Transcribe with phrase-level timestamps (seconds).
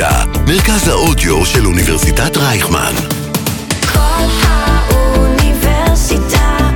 [0.00, 2.92] אוניברסיטה, מרכז האודיו של אוניברסיטת רייכמן.
[3.92, 5.58] כל האוניברסיטה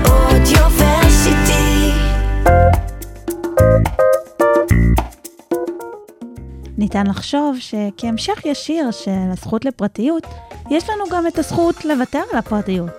[0.04, 1.90] אודיוורסיטי.
[6.78, 10.26] ניתן לחשוב שכהמשך ישיר של הזכות לפרטיות,
[10.70, 12.90] יש לנו גם את הזכות לוותר על הפרטיות.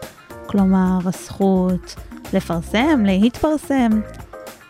[0.46, 1.96] כלומר, הזכות
[2.34, 3.90] לפרסם, להתפרסם.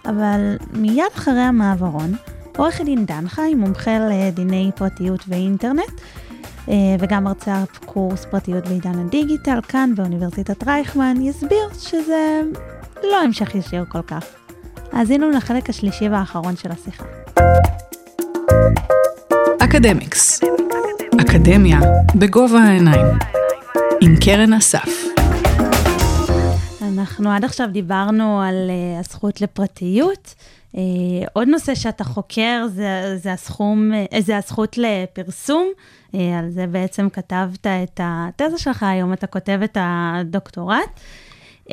[0.05, 2.15] אבל מיד אחרי המעברון,
[2.57, 6.01] עורך הדין דן חי, מומחה לדיני פרטיות ואינטרנט,
[6.69, 12.41] אה, וגם מרצה קורס פרטיות בעידן הדיגיטל, כאן באוניברסיטת רייכמן, יסביר שזה
[13.03, 14.25] לא המשך ישיר כל כך.
[14.91, 17.05] האזינו לחלק השלישי והאחרון של השיחה.
[19.59, 20.41] אקדמיקס,
[21.21, 21.79] אקדמיה
[22.15, 23.05] בגובה העיניים,
[24.01, 25.15] עם קרן אסף.
[26.81, 30.35] אנחנו עד עכשיו דיברנו על uh, הזכות לפרטיות.
[30.75, 30.77] Uh,
[31.33, 35.67] עוד נושא שאתה חוקר זה, זה, הסכום, uh, זה הזכות לפרסום.
[36.13, 40.99] Uh, על זה בעצם כתבת את התזה שלך, היום אתה כותב את הדוקטורט.
[41.67, 41.71] Uh,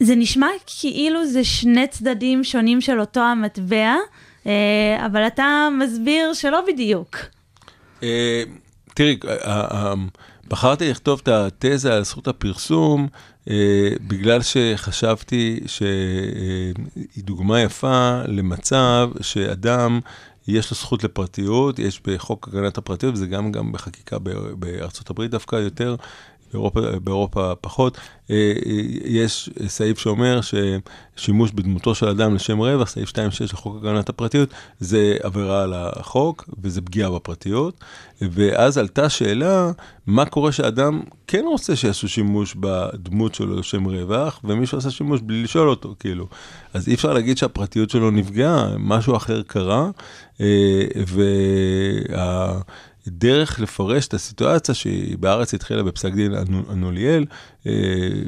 [0.00, 0.46] זה נשמע
[0.80, 3.94] כאילו זה שני צדדים שונים של אותו המטבע,
[4.44, 4.48] uh,
[5.06, 7.16] אבל אתה מסביר שלא בדיוק.
[8.02, 8.42] אה,
[8.94, 9.94] תראי, אה, אה,
[10.48, 13.08] בחרתי לכתוב את התזה על זכות הפרסום,
[13.50, 16.74] אה, בגלל שחשבתי שהיא
[17.24, 20.00] דוגמה יפה למצב שאדם,
[20.48, 24.18] יש לו זכות לפרטיות, יש בחוק הגנת הפרטיות, וזה גם, גם בחקיקה
[24.58, 25.96] בארצות הברית דווקא יותר,
[26.52, 27.98] באירופה, באירופה פחות.
[28.30, 28.72] אה, אה,
[29.04, 34.48] יש סעיף שאומר ששימוש בדמותו של אדם לשם רווח, סעיף 2.6 לחוק הגנת הפרטיות,
[34.80, 37.84] זה עבירה על החוק וזה פגיעה בפרטיות.
[38.20, 39.70] ואז עלתה שאלה,
[40.06, 45.42] מה קורה שאדם כן רוצה שיעשו שימוש בדמות שלו לשם רווח, ומישהו עשה שימוש בלי
[45.42, 46.26] לשאול אותו, כאילו.
[46.74, 49.90] אז אי אפשר להגיד שהפרטיות שלו נפגעה, משהו אחר קרה,
[50.40, 52.60] אה, וה...
[53.08, 57.24] דרך לפרש את הסיטואציה שהיא בארץ התחילה בפסק דין אנו- אנוליאל,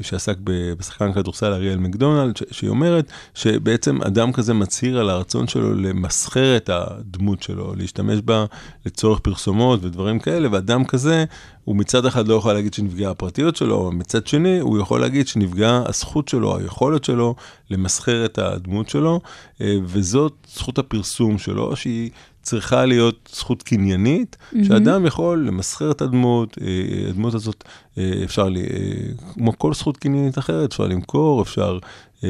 [0.02, 5.74] שעסק ב- בשחקן כדורסל אריאל מקדונלד, שהיא אומרת שבעצם אדם כזה מצהיר על הרצון שלו
[5.74, 8.44] למסחר את הדמות שלו, להשתמש בה
[8.86, 11.24] לצורך פרסומות ודברים כאלה, ואדם כזה,
[11.64, 15.82] הוא מצד אחד לא יכול להגיד שנפגעה הפרטיות שלו, מצד שני, הוא יכול להגיד שנפגעה
[15.86, 17.34] הזכות שלו, היכולת שלו
[17.70, 19.20] למסחר את הדמות שלו,
[19.60, 22.10] אה, וזאת זכות הפרסום שלו, שהיא...
[22.44, 24.64] צריכה להיות זכות קניינית, mm-hmm.
[24.64, 27.64] שאדם יכול למסחר את הדמות, אה, הדמות הזאת
[27.98, 31.78] אה, אפשר, ל- אה, כמו כל זכות קניינית אחרת, אפשר למכור, אפשר
[32.24, 32.28] אה,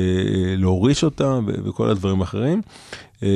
[0.56, 2.62] להוריש אותה וכל הדברים האחרים.
[3.22, 3.28] אה,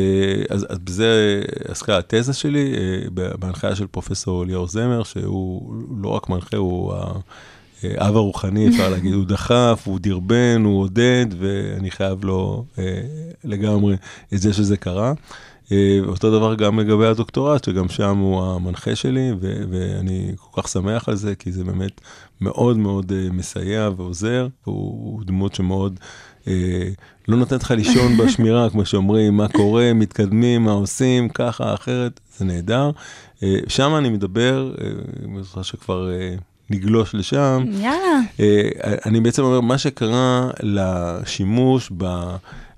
[0.50, 6.28] אז, אז בזה עסקה התזה שלי, אה, בהנחיה של פרופסור ליאור זמר, שהוא לא רק
[6.28, 6.94] מנחה, הוא.
[7.82, 13.00] האב הרוחני, אפשר להגיד, הוא דחף, הוא דרבן, הוא עודד, ואני חייב לו אה,
[13.44, 13.96] לגמרי
[14.34, 15.12] את זה שזה קרה.
[15.72, 20.68] אה, אותו דבר גם לגבי הדוקטורט, שגם שם הוא המנחה שלי, ו- ואני כל כך
[20.68, 22.00] שמח על זה, כי זה באמת
[22.40, 26.00] מאוד מאוד אה, מסייע ועוזר, הוא דמות שמאוד
[26.48, 26.88] אה,
[27.28, 32.44] לא נותנת לך לישון בשמירה, כמו שאומרים, מה קורה, מתקדמים, מה עושים, ככה, אחרת, זה
[32.44, 32.90] נהדר.
[33.42, 34.74] אה, שם אני מדבר,
[35.24, 36.10] אני זוכר שכבר...
[36.10, 36.34] אה,
[36.70, 37.64] נגלוש לשם.
[37.72, 38.20] יאללה.
[38.40, 38.68] אה,
[39.06, 42.04] אני בעצם אומר, מה שקרה לשימוש ב...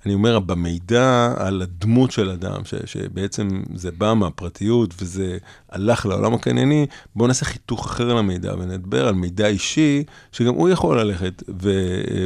[0.07, 5.39] אני אומר, במידע על הדמות של אדם, ש, שבעצם זה בא מהפרטיות וזה
[5.71, 11.01] הלך לעולם הקנייני, בואו נעשה חיתוך אחר למידע ונדבר על מידע אישי, שגם הוא יכול
[11.01, 11.71] ללכת ו,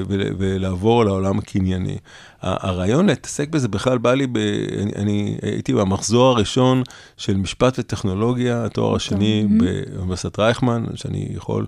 [0.09, 1.97] ו, ולעבור לעולם הקנייני.
[2.41, 4.37] הרעיון להתעסק בזה בכלל בא לי, ב,
[4.83, 6.83] אני, אני הייתי במחזור הראשון
[7.17, 11.67] של משפט וטכנולוגיה, התואר השני באוניברסיטת רייכמן, שאני יכול...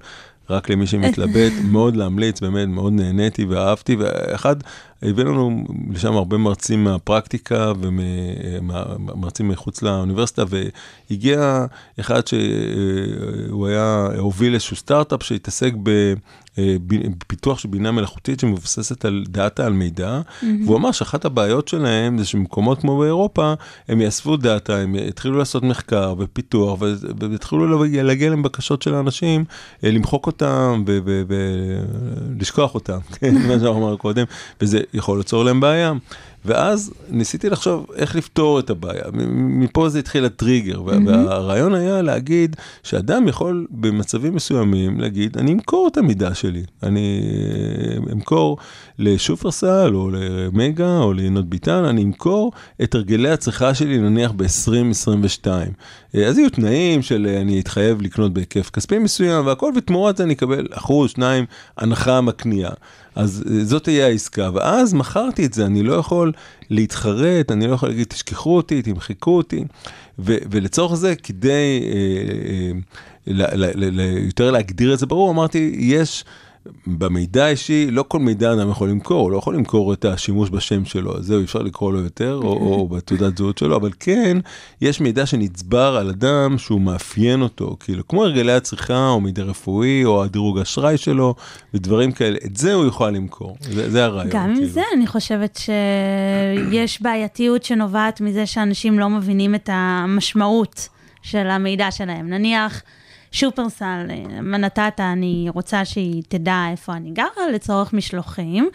[0.51, 4.57] רק למי שמתלבט, מאוד להמליץ, באמת מאוד נהניתי ואהבתי, ואחד,
[5.03, 10.45] הביא לנו לשם הרבה מרצים מהפרקטיקה ומרצים מחוץ לאוניברסיטה,
[11.11, 11.67] והגיע
[12.01, 16.15] אחד שהוא היה, הוביל איזשהו סטארט-אפ שהתעסק ב...
[17.27, 20.21] פיתוח של בינה מלאכותית שמבוססת על דאטה, על מידע.
[20.65, 23.55] והוא אמר שאחת הבעיות שלהם זה שמקומות כמו באירופה,
[23.89, 26.79] הם יאספו דאטה, הם יתחילו לעשות מחקר ופיתוח,
[27.31, 29.45] ויתחילו להגיע להם בקשות של האנשים,
[29.83, 30.85] למחוק אותם
[32.37, 34.25] ולשכוח אותם, כן, מה שאמרנו קודם,
[34.61, 35.93] וזה יכול ליצור להם בעיה.
[36.47, 39.05] ואז ניסיתי לחשוב איך לפתור את הבעיה.
[39.35, 41.09] מפה זה התחיל הטריגר, mm-hmm.
[41.09, 47.23] והרעיון היה להגיד שאדם יכול במצבים מסוימים להגיד, אני אמכור את המידע שלי, אני
[48.13, 48.57] אמכור
[48.99, 52.53] לשופרסל או למגה או לינות ביטן, אני אמכור
[52.83, 55.47] את הרגלי הצריכה שלי נניח ב-2022.
[56.27, 60.35] אז יהיו תנאים של אה, אני אתחייב לקנות בהיקף כספי מסוים והכל, ותמורת זה אני
[60.35, 61.45] אקבל אחוז, שניים,
[61.77, 62.71] הנחה מהקנייה.
[63.17, 66.33] אז אה, זאת תהיה העסקה, ואז מכרתי את זה, אני לא יכול
[66.71, 69.65] להתחרט, אני לא יכול להגיד תשכחו אותי, תמחקו אותי,
[70.19, 71.99] ו- ולצורך זה, כדי אה,
[72.51, 72.73] אה,
[73.27, 76.25] ל- ל- ל- ל- יותר להגדיר את זה ברור, אמרתי, יש...
[76.87, 80.85] במידע האישי, לא כל מידע אדם יכול למכור, הוא לא יכול למכור את השימוש בשם
[80.85, 84.39] שלו, אז זהו, אפשר לקרוא לו יותר, או, או בתעודת זהות שלו, אבל כן,
[84.81, 90.05] יש מידע שנצבר על אדם שהוא מאפיין אותו, כאילו, כמו הרגלי הצריכה, או מידע רפואי,
[90.05, 91.35] או הדירוג אשראי שלו,
[91.75, 94.31] ודברים כאלה, את זה הוא יוכל למכור, זה, זה הרעיון.
[94.31, 94.69] גם כאילו.
[94.69, 95.61] זה אני חושבת
[96.77, 100.89] שיש בעייתיות שנובעת מזה שאנשים לא מבינים את המשמעות
[101.23, 102.29] של המידע שלהם.
[102.29, 102.83] נניח,
[103.33, 108.71] שופרסל, אה, מה נתת, אני רוצה שהיא תדע איפה אני גרה לצורך משלוחים.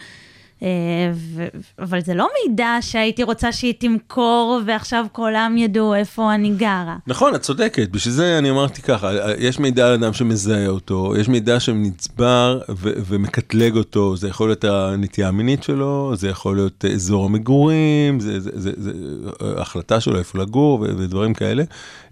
[0.62, 0.68] אה,
[1.14, 1.46] ו-
[1.78, 6.96] אבל זה לא מידע שהייתי רוצה שהיא תמכור ועכשיו כולם ידעו איפה אני גרה.
[7.06, 11.28] נכון, את צודקת, בשביל זה אני אמרתי ככה, יש מידע על אדם שמזהה אותו, יש
[11.28, 17.24] מידע שנצבר ו- ומקטלג אותו, זה יכול להיות הנטייה המינית שלו, זה יכול להיות אזור
[17.24, 18.92] המגורים, זה, זה, זה, זה
[19.40, 21.64] החלטה שלו איפה לגור ו- ודברים כאלה,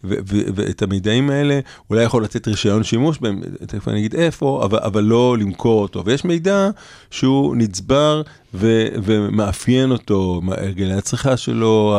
[0.05, 1.61] ואת המידעים האלה
[1.91, 6.05] אולי יכול לתת רישיון שימוש בהם, תכף אני אגיד איפה, אבל, אבל לא למכור אותו,
[6.05, 6.70] ויש מידע
[7.11, 8.23] שהוא נצבר
[8.55, 11.97] ו- ומאפיין אותו, הרגלי הצריכה שלו,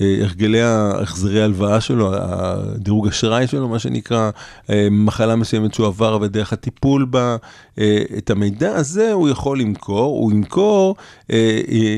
[0.00, 4.30] אה, הרגלי החזרי ההלוואה שלו, הדירוג אשראי שלו, מה שנקרא,
[4.70, 7.36] אה, מחלה מסוימת שהוא עבר ודרך הטיפול בה,
[7.78, 10.96] אה, את המידע הזה הוא יכול למכור, הוא ימכור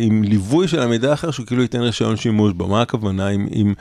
[0.00, 2.66] עם ליווי של המידע האחר שהוא כאילו ייתן רישיון שימוש בו.
[2.66, 3.28] מה הכוונה?
[3.28, 3.74] אם, אם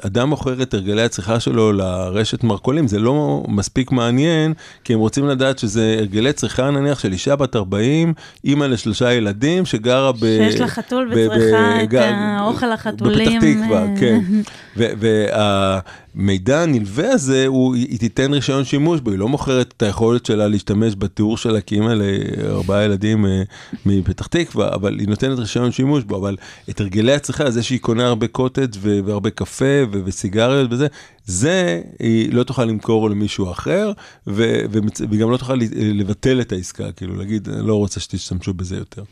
[0.00, 4.52] אדם מוכר את הרגלי הצריכה שלו לרשת מרכולים, זה לא מספיק מעניין,
[4.84, 8.14] כי הם רוצים לדעת שזה הרגלי צריכה נניח של אישה בת 40,
[8.54, 10.18] אימא לשלושה ילדים, שגרה ב...
[10.18, 13.40] שיש לה חתול וצריכה את האוכל החתולים.
[13.40, 14.20] בפתח תקווה, כן.
[16.16, 20.48] והמידע הנלווה הזה, הוא, היא תיתן רישיון שימוש בו, היא לא מוכרת את היכולת שלה
[20.48, 23.42] להשתמש בתיאור שלה כאימא לארבעה ילדים אה,
[23.86, 26.36] מפתח תקווה, אבל היא נותנת רישיון שימוש בו, אבל
[26.70, 30.86] את הרגלי הצריכה, זה שהיא קונה הרבה קוטג' והרבה קפה וסיגריות וזה,
[31.26, 33.92] זה היא לא תוכל למכור למישהו אחר,
[34.26, 38.54] ו- ומצ- והיא גם לא תוכל לבטל את העסקה, כאילו להגיד, אני לא רוצה שתשתמשו
[38.54, 39.02] בזה יותר.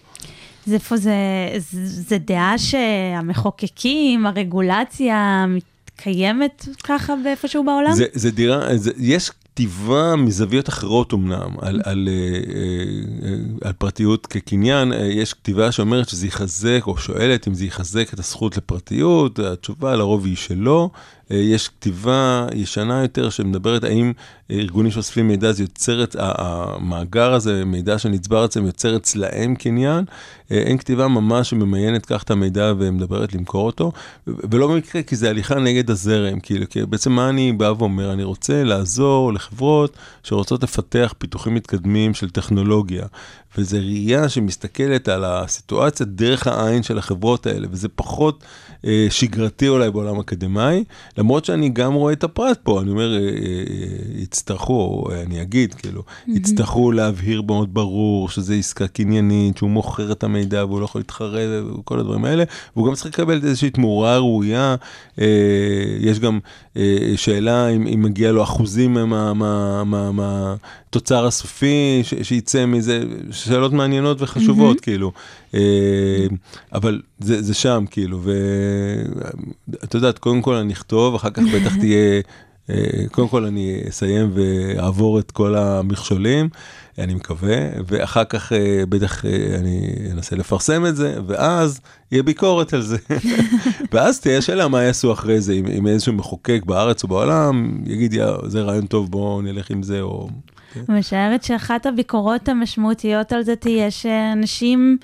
[0.66, 1.14] זה פה, זה,
[1.58, 7.92] זה, זה דעה שהמחוקקים, הרגולציה מתקיימת ככה באיפשהו בעולם?
[7.92, 12.38] זה, זה דירה, זה, יש כתיבה מזוויות אחרות אמנם, על, על, אה,
[13.28, 18.14] אה, על פרטיות כקניין, אה, יש כתיבה שאומרת שזה יחזק, או שואלת אם זה יחזק
[18.14, 20.90] את הזכות לפרטיות, התשובה לרוב היא שלא.
[21.30, 24.12] אה, יש כתיבה ישנה יותר שמדברת האם
[24.50, 30.04] ארגונים שאוספים מידע, זה יוצר את המאגר הזה, מידע שנצבר אצלם, יוצר אצלהם קניין.
[30.50, 33.92] אה, אין כתיבה ממש שממיינת כך את המידע ומדברת למכור אותו,
[34.26, 38.12] ולא במקרה, כי זה הליכה נגד הזרם, כאילו, בעצם מה אני בא ואומר?
[38.12, 43.06] אני רוצה לעזור לחברות שרוצות לפתח פיתוחים מתקדמים של טכנולוגיה,
[43.58, 48.44] וזו ראייה שמסתכלת על הסיטואציה דרך העין של החברות האלה, וזה פחות
[48.86, 50.84] אה, שגרתי אולי בעולם אקדמאי,
[51.18, 53.24] למרות שאני גם רואה את הפרט פה, אני אומר, אה, אה,
[54.22, 60.24] יצטרכו, או אני אגיד, כאילו, יצטרכו להבהיר מאוד ברור שזה עסקה קניינית, שהוא מוכר את
[60.24, 61.48] המידע והוא לא יכול להתחרט
[61.80, 62.44] וכל הדברים האלה,
[62.76, 64.74] והוא גם צריך לקבל איזושהי תמורה ראויה.
[65.20, 65.26] אה,
[66.00, 66.38] יש גם
[66.76, 73.02] אה, שאלה אם, אם מגיע לו אחוזים מה- מה- מה- מהתוצר הסופי ש- שיצא מזה,
[73.44, 75.12] שאלות מעניינות וחשובות, כאילו.
[75.54, 76.26] אה,
[76.72, 78.20] אבל זה, זה שם, כאילו,
[79.68, 82.20] ואת יודעת, קודם כל אני אכתוב, אחר כך בטח תהיה...
[82.70, 86.48] אה, קודם כל אני אסיים ואעבור את כל המכשולים,
[86.98, 87.56] אני מקווה,
[87.86, 89.24] ואחר כך אה, בטח
[89.58, 91.80] אני אנסה לפרסם את זה, ואז
[92.12, 92.96] יהיה ביקורת על זה.
[93.92, 98.12] ואז תהיה שאלה מה יעשו אחרי זה, אם, אם איזשהו מחוקק בארץ או בעולם יגיד,
[98.12, 100.28] יא, זה רעיון טוב, בואו נלך עם זה, או...
[100.76, 104.98] אני משערת שאחת הביקורות המשמעותיות על זה תהיה שאנשים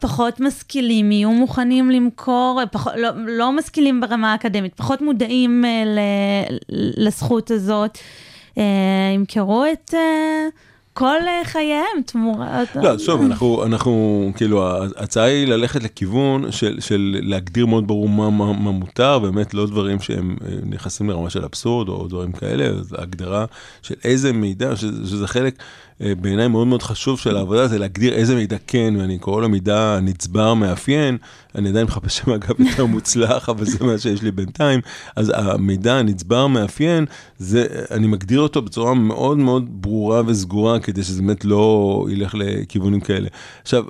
[0.00, 5.98] פחות משכילים יהיו מוכנים למכור, פחות, לא, לא משכילים ברמה האקדמית, פחות מודעים אה, ל,
[7.06, 7.98] לזכות הזאת,
[8.58, 8.62] אה,
[9.14, 10.46] ימכרו את אה,
[11.00, 12.76] כל אה, חייהם תמורת...
[12.76, 14.66] לא, אז שוב, אנחנו, אנחנו, כאילו,
[14.96, 19.66] ההצעה היא ללכת לכיוון של, של להגדיר מאוד ברור מה, מה, מה מותר, באמת לא
[19.66, 23.44] דברים שהם אה, נכנסים לרמה של אבסורד או דברים כאלה, אז ההגדרה
[23.82, 25.64] של איזה מידע, שזה, שזה חלק אה,
[26.00, 29.98] בעיניי מאוד מאוד חשוב של העבודה זה להגדיר איזה מידע כן, ואני קורא לו מידע
[30.02, 31.18] נצבר מאפיין,
[31.54, 34.80] אני עדיין מחפש שם אגב יותר מוצלח, אבל זה מה שיש לי בינתיים,
[35.16, 37.06] אז המידע הנצבר מאפיין,
[37.38, 43.00] זה, אני מגדיר אותו בצורה מאוד מאוד ברורה וסגורה, כדי שזה באמת לא ילך לכיוונים
[43.00, 43.28] כאלה.
[43.62, 43.84] עכשיו,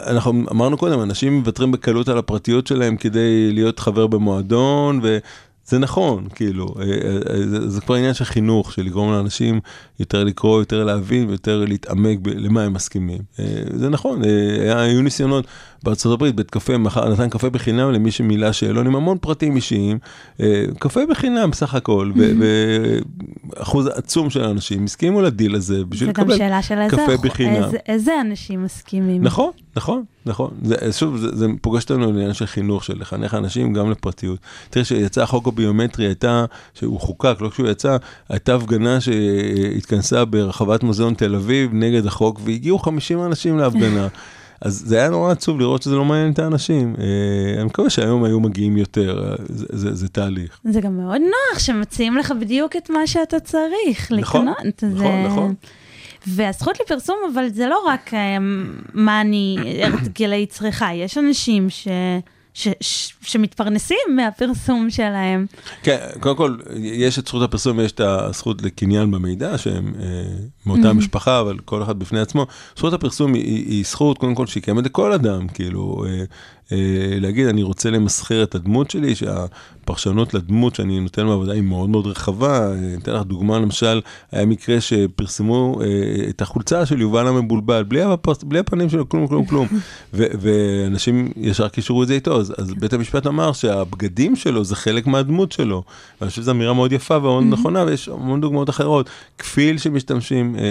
[0.00, 5.18] אנחנו אמרנו קודם, אנשים מוותרים בקלות על הפרטיות שלהם כדי להיות חבר במועדון, ו...
[5.66, 6.84] זה נכון, כאילו, אה,
[7.30, 9.60] אה, זה, זה כבר עניין של חינוך, של לגרום לאנשים
[10.00, 13.20] יותר לקרוא, יותר להבין ויותר להתעמק למה הם מסכימים.
[13.38, 13.44] אה,
[13.74, 14.22] זה נכון,
[14.76, 15.46] היו ניסיונות
[15.82, 19.98] בארצות הברית, בית קפה, מחר, נתן קפה בחינם למי שמילא שאלון עם המון פרטים אישיים,
[20.78, 22.12] קפה בחינם בסך הכל,
[23.48, 27.16] ואחוז עצום של אנשים הסכימו לדיל הזה בשביל לקבל זה גם שאלה של איזה, קפה
[27.16, 27.64] בחינם.
[27.64, 29.22] איזה, איזה אנשים מסכימים.
[29.22, 30.50] נכון, נכון, נכון.
[30.62, 34.38] זה, שוב, זה, זה פוגש אותנו לעניין של חינוך, של לחנך אנשים גם לפרטיות.
[34.70, 37.96] תראה, כשיצא החוק הביומטרי, הייתה, שהוא חוקק, לא כשהוא יצא,
[38.28, 44.08] הייתה הפגנה שהתכנסה ברחבת מוזיאון תל אביב נגד החוק, והגיעו 50 אנשים להפגנה.
[44.60, 46.94] אז זה היה נורא עצוב לראות שזה לא מעניין את האנשים.
[46.98, 50.60] אה, אני מקווה שהיום היו מגיעים יותר, זה, זה, זה תהליך.
[50.64, 54.56] זה גם מאוד נוח שמציעים לך בדיוק את מה שאתה צריך נכון, לקנות.
[54.82, 55.28] נכון, זה...
[55.28, 55.54] נכון.
[56.26, 58.36] והזכות לפרסום, אבל זה לא רק אה,
[58.94, 61.88] מה אני, הרגלי צריכה, יש אנשים ש...
[62.56, 65.46] ש, ש, שמתפרנסים מהפרסום שלהם.
[65.82, 70.06] כן, קודם כל, יש את זכות הפרסום, יש את הזכות לקניין במידע, שהם אה,
[70.66, 72.46] מאותה משפחה, אבל כל אחד בפני עצמו.
[72.76, 76.24] זכות הפרסום היא, היא, היא זכות, קודם כל, שהיא קיימת לכל אדם, כאילו, אה,
[77.20, 82.06] להגיד, אני רוצה למסחר את הדמות שלי, שהפרשנות לדמות שאני נותן בעבודה היא מאוד מאוד
[82.06, 82.72] רחבה.
[82.72, 84.00] אני אתן לך דוגמה, למשל,
[84.32, 85.86] היה מקרה שפרסמו אה,
[86.28, 89.66] את החולצה של יובל המבולבל, בלי, הפרס, בלי הפנים שלו, כלום, כלום, כלום.
[90.14, 94.76] ו, ואנשים ישר קישרו את זה איתו, אז, אז בית המשפט אמר שהבגדים שלו זה
[94.76, 95.82] חלק מהדמות שלו.
[96.20, 99.10] ואני חושב שזו אמירה מאוד יפה ומאוד נכונה, ויש המון דוגמאות אחרות.
[99.38, 100.70] כפיל שמשתמשים, אה,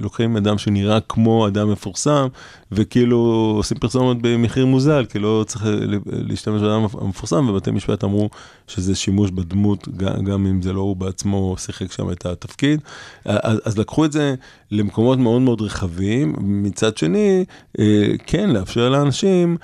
[0.00, 2.26] לוקחים אדם שנראה כמו אדם מפורסם,
[2.72, 5.64] וכאילו עושים פרסומת במחיר מוזל, כי לא צריך
[6.06, 8.30] להשתמש באדם המפורסם, ובתי משפט אמרו
[8.66, 12.80] שזה שימוש בדמות, גם, אם זה לא הוא בעצמו שיחק שם את התפקיד.
[13.24, 14.34] אז, אז לקחו את זה
[14.70, 17.44] למקומות מאוד מאוד רחבים, מצד שני,
[17.78, 17.84] אה,
[18.26, 19.56] כן, לאפשר לאנשים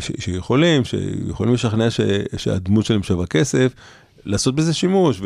[0.00, 2.00] ש, שיכולים, שיכולים לשכנע ש,
[2.36, 3.74] שהדמות שלהם שווה כסף.
[4.26, 5.18] לעשות בזה שימוש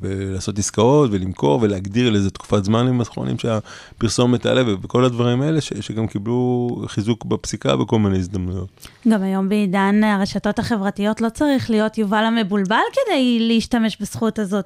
[0.00, 5.72] ולעשות עסקאות ולמכור ולהגדיר לאיזה תקופת זמן עם האחרונים שהפרסומת תעלה וכל הדברים האלה ש,
[5.80, 8.88] שגם קיבלו חיזוק בפסיקה בכל מיני הזדמנויות.
[9.08, 14.64] גם היום בעידן הרשתות החברתיות לא צריך להיות יובל המבולבל כדי להשתמש בזכות הזאת.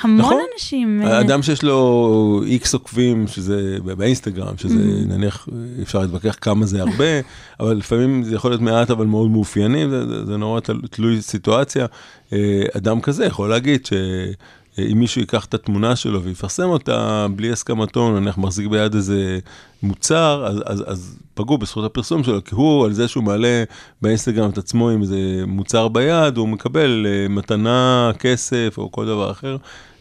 [0.00, 0.40] המון נכון.
[0.54, 1.02] אנשים...
[1.02, 5.08] אדם שיש לו איקס עוקבים, שזה באינסטגרם, שזה Mm-hmm.
[5.12, 5.48] נניח,
[5.82, 7.04] אפשר להתווכח כמה זה הרבה,
[7.60, 11.22] אבל לפעמים זה יכול להיות מעט אבל מאוד מאופיינים, זה, זה, זה נורא תל- תלוי
[11.22, 11.86] סיטואציה.
[12.32, 18.20] אה, אדם כזה יכול להגיד שאם מישהו ייקח את התמונה שלו ויפרסם אותה בלי הסכמתו,
[18.20, 19.38] נניח מחזיק ביד איזה
[19.82, 23.64] מוצר, אז, אז, אז פגעו בזכות הפרסום שלו, כי הוא על זה שהוא מעלה
[24.02, 29.30] באינסטגרם את עצמו עם איזה מוצר ביד, הוא מקבל אה, מתנה, כסף או כל דבר
[29.30, 29.56] אחר.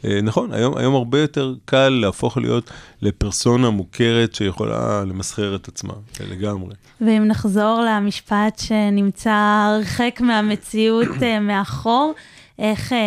[0.06, 2.72] אה, נכון, היום, היום הרבה יותר קל להפוך להיות
[3.02, 6.74] לפרסונה מוכרת שיכולה למסחר את עצמה, אה, לגמרי.
[7.02, 11.08] ואם נחזור למשפט שנמצא הרחק מהמציאות
[11.42, 12.14] מאחור,
[12.60, 12.98] איך אה,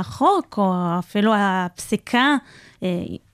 [0.00, 2.36] החוק, או אפילו הפסיקה,
[2.82, 2.88] אה,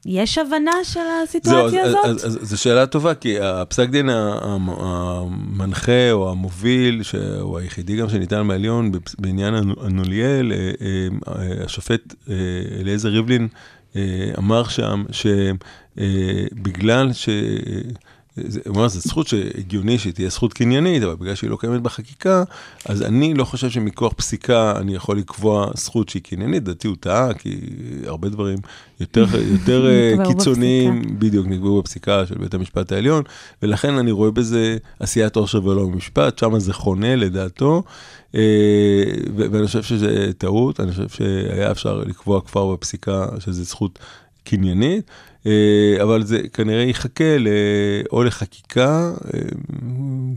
[0.06, 1.94] יש הבנה של הסיטואציה אז,
[2.24, 2.42] הזאת?
[2.46, 8.92] זו שאלה טובה, כי הפסק דין המ- המנחה או המוביל, שהוא היחידי גם שניתן בעליון
[8.92, 11.08] בפ- בעניין הנו- הנוליאל, אה, אה,
[11.64, 12.34] השופט אה,
[12.80, 13.48] אליעזר ריבלין
[14.38, 15.04] אמר שם
[15.96, 17.28] שבגלל ש...
[18.36, 21.82] זה, הוא אומר, זו זכות שהגיוני שהיא תהיה זכות קניינית, אבל בגלל שהיא לא קיימת
[21.82, 22.44] בחקיקה,
[22.84, 27.34] אז אני לא חושב שמכוח פסיקה אני יכול לקבוע זכות שהיא קניינית, דעתי הוא טעה,
[27.34, 27.60] כי
[28.06, 28.58] הרבה דברים
[29.00, 33.22] יותר, יותר אה, קיצוניים, בדיוק, נקבעו בפסיקה של בית המשפט העליון,
[33.62, 37.82] ולכן אני רואה בזה עשיית עושר ולא משפט, שם זה חונה לדעתו,
[38.34, 38.40] אה,
[39.36, 43.98] ואני חושב שזה טעות, אני חושב שהיה אפשר לקבוע כבר בפסיקה שזו זכות
[44.46, 45.10] קניינית.
[45.46, 47.36] אה, אבל זה כנראה יחכה
[48.12, 49.40] או לחקיקה, אה,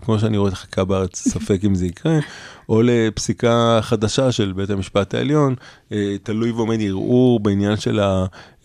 [0.01, 2.19] כמו שאני רואה את החקיקה בארץ, ספק אם זה יקרה,
[2.69, 5.55] או לפסיקה חדשה של בית המשפט העליון,
[5.91, 7.99] אה, תלוי ועומד ערעור בעניין של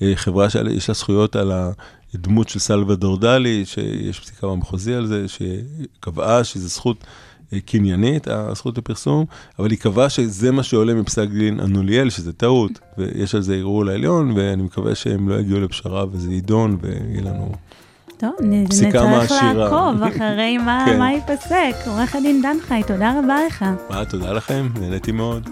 [0.00, 1.52] החברה שיש לה זכויות על
[2.14, 7.04] הדמות של סלוודור דלי, שיש פסיקה במחוזי על זה, שקבעה שזו זכות
[7.60, 9.24] קניינית, הזכות לפרסום,
[9.58, 13.84] אבל היא קבעה שזה מה שעולה מפסק דין הנוליאל, שזה טעות, ויש על זה ערעור
[13.84, 17.52] לעליון, ואני מקווה שהם לא יגיעו לפשרה וזה יידון ויהיה לנו...
[18.16, 19.30] טוב, נצטרך.
[19.54, 20.98] לעקוב אחרי מה כן.
[20.98, 21.74] מה ייפסק.
[21.86, 23.64] עורך הדין דן חי, תודה רבה לך.
[23.90, 25.48] מה, תודה לכם, נהניתי מאוד.